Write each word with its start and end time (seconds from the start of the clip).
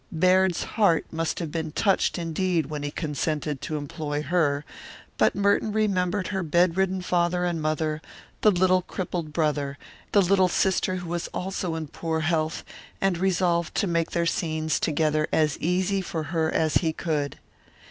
Baird's 0.11 0.63
heart 0.63 1.05
must 1.11 1.37
have 1.37 1.51
been 1.51 1.71
touched 1.71 2.17
indeed 2.17 2.65
when 2.71 2.81
he 2.81 2.89
consented 2.89 3.61
to 3.61 3.77
employ 3.77 4.23
her, 4.23 4.65
but 5.19 5.35
Merton 5.35 5.71
remembered 5.71 6.29
her 6.29 6.41
bedridden 6.41 7.03
father 7.03 7.45
and 7.45 7.61
mother, 7.61 8.01
the 8.41 8.49
little 8.49 8.81
crippled 8.81 9.31
brother, 9.31 9.77
the 10.11 10.23
little 10.23 10.47
sister 10.49 10.95
who 10.95 11.09
was 11.09 11.27
also 11.35 11.75
in 11.75 11.85
poor 11.87 12.21
health, 12.21 12.63
and 12.99 13.19
resolved 13.19 13.75
to 13.75 13.85
make 13.85 14.09
their 14.09 14.25
scenes 14.25 14.79
together 14.79 15.27
as 15.31 15.55
easy 15.59 16.01
for 16.01 16.23
her 16.33 16.51
as 16.51 16.77
he 16.77 16.91
could. 16.93 17.37